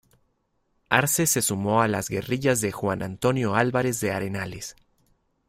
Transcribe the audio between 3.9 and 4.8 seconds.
de Arenales.